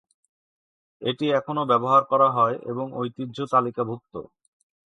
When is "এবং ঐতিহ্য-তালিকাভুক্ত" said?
2.71-4.13